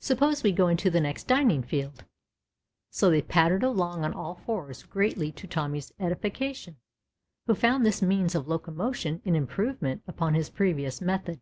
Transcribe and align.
Suppose 0.00 0.42
we 0.42 0.50
go 0.50 0.66
into 0.66 0.90
the 0.90 0.98
next 1.00 1.28
dining 1.28 1.62
field? 1.62 2.04
So 2.90 3.10
they 3.10 3.22
pattered 3.22 3.62
along 3.62 4.04
on 4.04 4.12
all 4.12 4.34
fours 4.34 4.82
greatly 4.82 5.30
to 5.30 5.46
Tommy's 5.46 5.92
edification, 6.00 6.78
who 7.46 7.54
found 7.54 7.86
this 7.86 8.02
means 8.02 8.34
of 8.34 8.48
locomotion 8.48 9.22
an 9.24 9.36
improvement 9.36 10.02
upon 10.08 10.34
his 10.34 10.50
previous 10.50 11.00
method. 11.00 11.40